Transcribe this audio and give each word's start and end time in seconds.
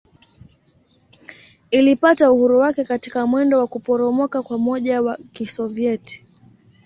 Ilipata 1.71 2.31
uhuru 2.31 2.59
wake 2.59 2.83
katika 2.83 3.27
mwendo 3.27 3.59
wa 3.59 3.67
kuporomoka 3.67 4.41
kwa 4.41 4.55
Umoja 4.57 5.01
wa 5.01 5.17
Kisovyeti. 5.33 6.25